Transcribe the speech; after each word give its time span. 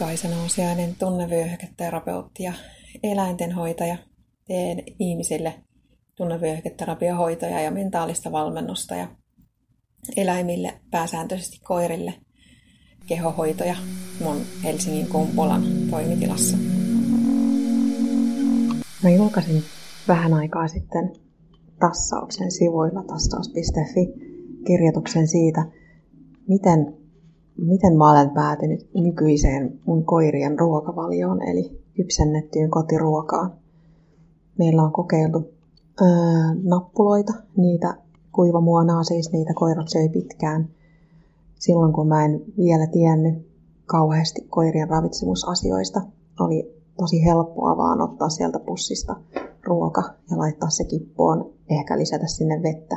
Kaisa 0.00 0.28
Nousiainen, 0.28 0.96
tunnevyöhyketerapeutti 0.98 2.42
ja 2.42 2.52
eläintenhoitaja. 3.02 3.96
Teen 4.46 4.82
ihmisille 4.98 5.54
tunnevyöhyketerapiohoitoja 6.14 7.60
ja 7.60 7.70
mentaalista 7.70 8.32
valmennusta 8.32 8.94
ja 8.94 9.08
eläimille, 10.16 10.74
pääsääntöisesti 10.90 11.60
koirille, 11.64 12.14
kehohoitoja 13.06 13.76
mun 14.24 14.36
Helsingin 14.64 15.06
Kumpulan 15.06 15.62
toimitilassa. 15.90 16.56
Mä 19.02 19.10
julkaisin 19.10 19.62
vähän 20.08 20.34
aikaa 20.34 20.68
sitten 20.68 21.12
tassauksen 21.80 22.50
sivuilla 22.50 23.02
tassaus.fi 23.02 24.06
kirjoituksen 24.66 25.28
siitä, 25.28 25.64
miten 26.48 26.99
miten 27.58 27.96
mä 27.96 28.10
olen 28.10 28.30
päätynyt 28.30 28.88
nykyiseen 28.94 29.78
mun 29.86 30.04
koirien 30.04 30.58
ruokavalioon, 30.58 31.42
eli 31.42 31.80
kypsennettyyn 31.94 32.70
kotiruokaan. 32.70 33.52
Meillä 34.58 34.82
on 34.82 34.92
kokeiltu 34.92 35.50
ää, 36.00 36.54
nappuloita, 36.62 37.32
niitä 37.56 37.94
kuivamuonaa, 38.32 39.04
siis 39.04 39.32
niitä 39.32 39.54
koirat 39.54 39.88
söi 39.88 40.08
pitkään. 40.08 40.68
Silloin 41.54 41.92
kun 41.92 42.08
mä 42.08 42.24
en 42.24 42.40
vielä 42.56 42.86
tiennyt 42.86 43.50
kauheasti 43.86 44.46
koirien 44.50 44.88
ravitsemusasioista, 44.88 46.00
oli 46.40 46.74
tosi 46.96 47.24
helppoa 47.24 47.76
vaan 47.76 48.00
ottaa 48.00 48.28
sieltä 48.28 48.58
pussista 48.58 49.16
ruoka 49.64 50.02
ja 50.30 50.38
laittaa 50.38 50.70
se 50.70 50.84
kippoon, 50.84 51.50
ehkä 51.70 51.98
lisätä 51.98 52.26
sinne 52.26 52.62
vettä 52.62 52.96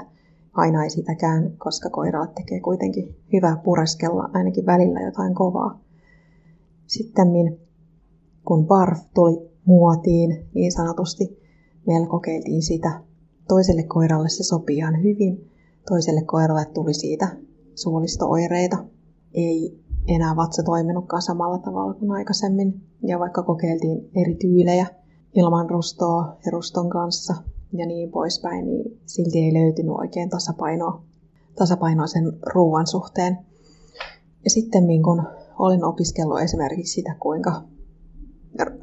aina 0.54 0.84
ei 0.84 0.90
sitäkään, 0.90 1.58
koska 1.58 1.90
koiralle 1.90 2.28
tekee 2.36 2.60
kuitenkin 2.60 3.16
hyvää 3.34 3.62
pureskella 3.64 4.30
ainakin 4.34 4.66
välillä 4.66 5.02
jotain 5.02 5.36
kovaa. 5.36 5.80
Sitten 6.88 7.28
kun 8.46 8.68
barf 8.68 9.00
tuli 9.14 9.52
muotiin 9.66 10.46
niin 10.54 10.72
sanotusti, 10.72 11.40
meillä 11.88 12.08
kokeiltiin 12.08 12.62
sitä. 12.62 13.02
Toiselle 13.48 13.84
koiralle 13.84 14.30
se 14.30 14.44
sopii 14.44 14.78
ihan 14.78 15.04
hyvin, 15.04 15.52
toiselle 15.88 16.22
koiralle 16.22 16.66
tuli 16.66 16.94
siitä 16.94 17.28
suolistooireita. 17.76 18.78
Ei 19.34 19.84
enää 20.08 20.36
vatsa 20.36 20.64
toiminutkaan 20.64 21.22
samalla 21.22 21.58
tavalla 21.58 21.94
kuin 21.94 22.12
aikaisemmin, 22.12 22.82
ja 23.02 23.20
vaikka 23.20 23.44
kokeiltiin 23.44 24.10
eri 24.16 24.36
tyylejä 24.36 24.88
ilman 25.36 25.70
rustoa 25.70 26.38
ja 26.46 26.52
ruston 26.52 26.90
kanssa, 26.90 27.34
ja 27.74 27.86
niin 27.86 28.12
poispäin, 28.12 28.66
niin 28.66 29.00
silti 29.06 29.40
ei 29.40 29.54
löytynyt 29.54 29.96
oikein 29.98 30.30
tasapainoa, 30.30 31.04
tasapainoa 31.56 32.08
sen 32.08 32.24
ruoan 32.54 32.88
suhteen. 32.88 33.38
Ja 34.44 34.50
sitten 34.50 34.84
kun 35.04 35.24
olin 35.60 35.84
opiskellut 35.84 36.42
esimerkiksi 36.42 36.94
sitä, 36.94 37.16
kuinka 37.20 37.62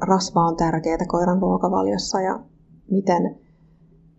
rasva 0.01 0.47
on 0.47 0.55
tärkeää 0.55 1.05
koiran 1.07 1.41
ruokavaliossa 1.41 2.21
ja 2.21 2.39
miten 2.91 3.35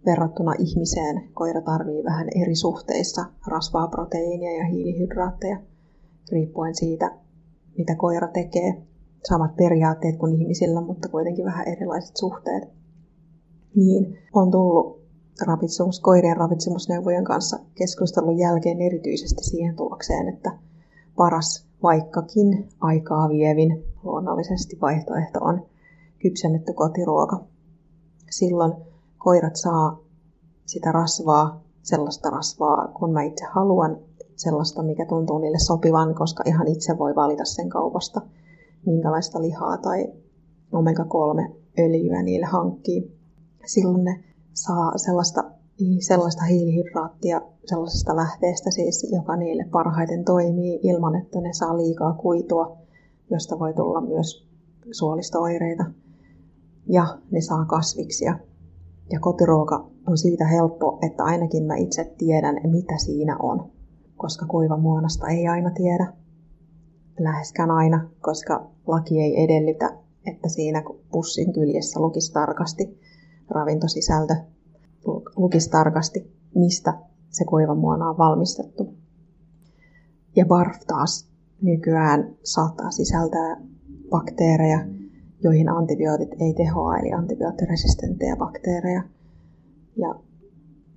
verrattuna 0.07 0.53
ihmiseen 0.59 1.29
koira 1.35 1.61
tarvii 1.61 2.05
vähän 2.05 2.29
eri 2.43 2.55
suhteissa 2.55 3.25
rasvaa, 3.47 3.89
proteiinia 3.89 4.57
ja 4.59 4.65
hiilihydraatteja, 4.65 5.61
riippuen 6.33 6.75
siitä, 6.75 7.11
mitä 7.79 7.95
koira 7.95 8.29
tekee. 8.29 8.83
Samat 9.29 9.57
periaatteet 9.57 10.17
kuin 10.17 10.41
ihmisillä, 10.43 10.81
mutta 10.81 11.09
kuitenkin 11.09 11.45
vähän 11.45 11.69
erilaiset 11.69 12.17
suhteet 12.17 12.82
niin 13.75 14.19
on 14.33 14.51
tullut 14.51 15.03
ravitsemus, 15.47 16.01
koirien 16.01 16.37
ravitsemusneuvojen 16.37 17.25
kanssa 17.25 17.59
keskustelun 17.75 18.39
jälkeen 18.39 18.81
erityisesti 18.81 19.45
siihen 19.45 19.77
tulokseen, 19.77 20.29
että 20.29 20.59
paras, 21.17 21.67
vaikkakin 21.83 22.69
aikaa 22.81 23.29
vievin 23.29 23.85
luonnollisesti 24.03 24.79
vaihtoehto 24.81 25.39
on 25.43 25.67
kypsennetty 26.19 26.73
kotiruoka. 26.73 27.45
Silloin 28.31 28.73
koirat 29.19 29.57
saa 29.57 30.01
sitä 30.67 30.93
rasvaa, 30.93 31.63
sellaista 31.83 32.31
rasvaa, 32.31 32.89
kun 32.89 33.13
mä 33.13 33.23
itse 33.23 33.45
haluan, 33.45 33.99
sellaista, 34.37 34.83
mikä 34.83 35.07
tuntuu 35.07 35.39
niille 35.39 35.59
sopivan, 35.59 36.15
koska 36.15 36.43
ihan 36.47 36.69
itse 36.69 36.99
voi 36.99 37.15
valita 37.15 37.45
sen 37.45 37.69
kaupasta, 37.69 38.21
minkälaista 38.87 39.43
lihaa 39.43 39.79
tai 39.79 40.13
omega-3 40.73 41.53
öljyä 41.79 42.23
niille 42.23 42.47
hankkii 42.47 43.22
silloin 43.67 44.05
ne 44.05 44.25
saa 44.53 44.99
sellaista, 44.99 45.51
sellaista 46.01 46.45
hiilihydraattia 46.45 47.41
sellaisesta 47.65 48.17
lähteestä 48.17 48.71
siis, 48.71 49.13
joka 49.13 49.37
niille 49.37 49.65
parhaiten 49.73 50.25
toimii 50.25 50.81
ilman, 50.83 51.15
että 51.15 51.41
ne 51.41 51.53
saa 51.53 51.77
liikaa 51.77 52.13
kuitua, 52.13 52.77
josta 53.31 53.59
voi 53.59 53.75
tulla 53.75 54.01
myös 54.01 54.47
suolistooireita. 54.91 55.85
Ja 56.87 57.19
ne 57.31 57.41
saa 57.41 57.65
kasviksia. 57.65 58.39
Ja 59.11 59.21
kotiruoka 59.21 59.91
on 60.07 60.19
siitä 60.19 60.47
helppo, 60.47 60.99
että 61.03 61.25
ainakin 61.25 61.65
mä 61.65 61.77
itse 61.77 62.15
tiedän, 62.19 62.61
mitä 62.65 62.99
siinä 62.99 63.37
on. 63.43 63.71
Koska 64.17 64.47
kuivamuonasta 64.47 65.29
ei 65.29 65.49
aina 65.49 65.71
tiedä. 65.71 66.13
Läheskään 67.19 67.71
aina, 67.71 68.11
koska 68.21 68.71
laki 68.87 69.21
ei 69.21 69.45
edellytä, 69.45 69.99
että 70.27 70.49
siinä 70.49 70.83
pussin 71.13 71.53
kyljessä 71.53 72.01
lukisi 72.01 72.33
tarkasti, 72.33 73.01
ravintosisältö 73.53 74.35
lukisi 75.37 75.71
tarkasti, 75.71 76.33
mistä 76.55 76.99
se 77.31 77.45
kuivamuona 77.45 78.09
on 78.09 78.19
valmistettu. 78.19 78.95
Ja 80.37 80.47
barf 80.47 80.77
taas 80.87 81.29
nykyään 81.63 82.35
saattaa 82.45 82.91
sisältää 82.91 83.57
bakteereja, 84.11 84.79
joihin 85.43 85.69
antibiootit 85.69 86.31
ei 86.41 86.55
tehoa, 86.55 86.99
eli 86.99 87.13
antibioottiresistenttejä 87.13 88.37
bakteereja. 88.37 89.03
Ja 89.97 90.15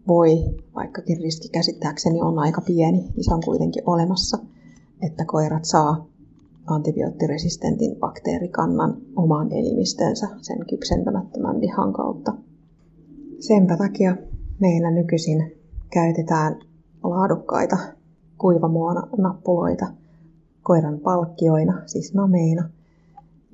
voi, 0.08 0.44
vaikkakin 0.76 1.18
riski 1.18 1.50
käsittääkseni 1.50 2.22
on 2.22 2.40
aika 2.40 2.62
pieni, 2.62 2.98
niin 2.98 3.24
se 3.24 3.34
on 3.34 3.42
kuitenkin 3.46 3.84
olemassa, 3.86 4.38
että 5.02 5.26
koirat 5.26 5.66
saa 5.66 6.08
antibioottiresistentin 6.66 7.96
bakteerikannan 8.00 8.98
omaan 9.16 9.52
elimistönsä 9.52 10.28
sen 10.42 10.66
kypsentämättömän 10.70 11.62
lihan 11.62 11.94
kautta. 11.94 12.34
Senpä 13.40 13.78
takia 13.78 14.18
meillä 14.60 14.92
nykyisin 14.92 15.52
käytetään 15.90 16.60
laadukkaita 17.04 17.78
kuivamuona 18.38 19.08
nappuloita 19.18 19.88
koiran 20.64 21.00
palkkioina, 21.00 21.82
siis 21.86 22.14
nameina. 22.14 22.70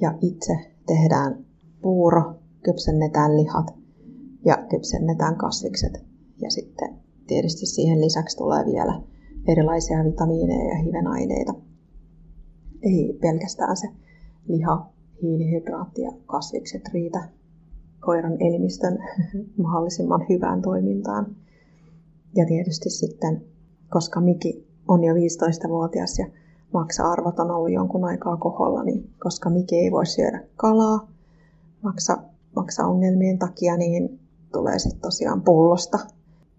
Ja 0.02 0.14
itse 0.22 0.58
tehdään 0.88 1.46
puuro, 1.81 2.36
kypsennetään 2.64 3.38
lihat 3.38 3.74
ja 4.46 4.58
kypsennetään 4.69 5.36
kasvikset. 5.36 6.03
Ja 6.42 6.52
sitten 6.52 6.90
tietysti 7.28 7.66
siihen 7.66 8.02
lisäksi 8.02 8.38
tulee 8.38 8.66
vielä 8.66 9.02
erilaisia 9.48 10.03
vitamiineja 10.03 10.69
ja 10.69 10.75
hivenaineita 10.75 11.53
ei 12.81 13.18
pelkästään 13.22 13.78
se 13.78 13.88
liha, 14.48 14.90
hiilihydraatti 15.22 16.02
ja 16.02 16.12
kasvikset 16.25 16.81
riitä 16.94 17.30
koiran 18.01 18.38
elimistön 18.39 18.97
mahdollisimman 19.57 20.25
hyvään 20.29 20.62
toimintaan. 20.62 21.35
Ja 22.35 22.45
tietysti 22.45 22.89
sitten, 22.89 23.41
koska 23.89 24.22
Miki 24.22 24.67
on 24.88 25.03
jo 25.03 25.13
15-vuotias 25.13 26.19
ja 26.19 26.25
maksa-arvot 26.73 27.39
on 27.39 27.51
ollut 27.51 27.72
jonkun 27.72 28.06
aikaa 28.06 28.38
koholla, 28.38 28.84
niin 28.84 29.09
koska 29.19 29.50
Miki 29.50 29.75
ei 29.75 29.91
voi 29.91 30.06
syödä 30.06 30.44
kalaa 30.56 31.07
maksa, 31.81 32.17
maksa 32.56 32.85
ongelmien 32.85 33.39
takia, 33.39 33.78
niin 33.78 34.19
tulee 34.51 34.79
sitten 34.79 35.01
tosiaan 35.01 35.41
pullosta 35.41 36.00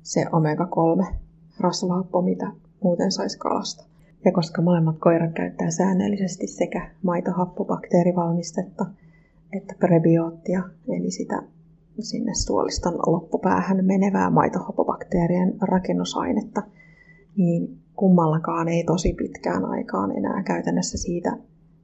se 0.02 0.26
omega-3 0.32 1.14
rasvahappo, 1.60 2.22
mitä 2.22 2.52
muuten 2.82 3.12
saisi 3.12 3.38
kalasta. 3.38 3.84
Ja 4.24 4.32
koska 4.32 4.62
molemmat 4.62 4.96
koirat 4.98 5.32
käyttää 5.32 5.70
säännöllisesti 5.70 6.46
sekä 6.46 6.90
maitohappobakteerivalmistetta 7.02 8.86
että 9.52 9.74
prebioottia, 9.78 10.62
eli 10.88 11.10
sitä 11.10 11.42
sinne 12.00 12.34
suoliston 12.34 12.94
loppupäähän 13.06 13.84
menevää 13.84 14.30
maitohappobakteerien 14.30 15.54
rakennusainetta, 15.60 16.62
niin 17.36 17.78
kummallakaan 17.96 18.68
ei 18.68 18.84
tosi 18.84 19.12
pitkään 19.12 19.64
aikaan 19.64 20.16
enää 20.16 20.42
käytännössä 20.42 20.98
siitä 20.98 21.38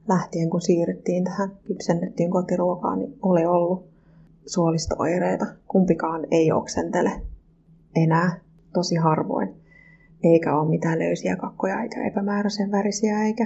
lähtien, 0.07 0.49
kun 0.49 0.61
siirryttiin 0.61 1.23
tähän 1.23 1.51
kypsennettyyn 1.63 2.31
kotiruokaan, 2.31 2.99
niin 2.99 3.17
ole 3.21 3.47
ollut 3.47 3.89
suolistooireita. 4.45 5.45
Kumpikaan 5.67 6.27
ei 6.31 6.51
oksentele 6.51 7.21
enää 7.95 8.39
tosi 8.73 8.95
harvoin 8.95 9.59
eikä 10.23 10.59
ole 10.59 10.69
mitään 10.69 10.99
löysiä 10.99 11.35
kakkoja 11.35 11.81
eikä 11.81 12.07
epämääräisen 12.07 12.71
värisiä 12.71 13.23
eikä 13.23 13.45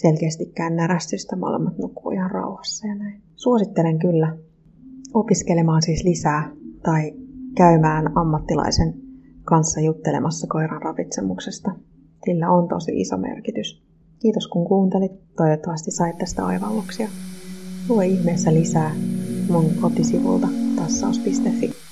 selkeästikään 0.00 0.76
närästystä. 0.76 1.36
Molemmat 1.36 1.78
nukkuu 1.78 2.10
ihan 2.10 2.30
rauhassa 2.30 2.86
ja 2.86 2.94
näin. 2.94 3.22
Suosittelen 3.36 3.98
kyllä 3.98 4.36
opiskelemaan 5.14 5.82
siis 5.82 6.04
lisää 6.04 6.50
tai 6.82 7.12
käymään 7.56 8.18
ammattilaisen 8.18 8.94
kanssa 9.44 9.80
juttelemassa 9.80 10.46
koiran 10.46 10.82
ravitsemuksesta. 10.82 11.70
Sillä 12.24 12.50
on 12.50 12.68
tosi 12.68 13.00
iso 13.00 13.16
merkitys. 13.16 13.82
Kiitos 14.18 14.48
kun 14.48 14.64
kuuntelit. 14.64 15.12
Toivottavasti 15.36 15.90
sait 15.90 16.18
tästä 16.18 16.46
aivalluksia. 16.46 17.08
Lue 17.88 18.06
ihmeessä 18.06 18.54
lisää 18.54 18.94
mun 19.50 19.64
kotisivulta 19.80 20.48
tassaus.fi. 20.76 21.87